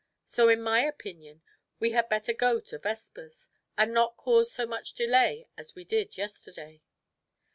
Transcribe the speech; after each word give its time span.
So 0.25 0.49
in 0.49 0.63
my 0.63 0.79
opinion 0.79 1.43
we 1.79 1.91
had 1.91 2.09
better 2.09 2.33
go 2.33 2.59
to 2.59 2.79
vespers, 2.79 3.51
and 3.77 3.93
not 3.93 4.17
cause 4.17 4.51
so 4.51 4.65
much 4.65 4.93
delay 4.93 5.47
as 5.57 5.75
we 5.75 5.83
did 5.83 6.17
yesterday." 6.17 6.81